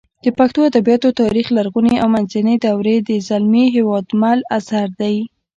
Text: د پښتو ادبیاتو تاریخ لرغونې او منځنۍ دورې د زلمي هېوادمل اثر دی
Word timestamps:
د 0.23 0.25
پښتو 0.37 0.59
ادبیاتو 0.69 1.09
تاریخ 1.21 1.47
لرغونې 1.57 1.95
او 2.01 2.07
منځنۍ 2.15 2.55
دورې 2.65 2.95
د 3.01 3.11
زلمي 3.27 3.65
هېوادمل 3.75 4.39
اثر 4.57 4.87
دی 4.99 5.15